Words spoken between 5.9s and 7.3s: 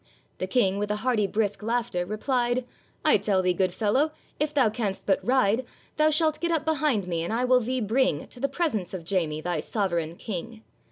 Thou shalt get up behind me,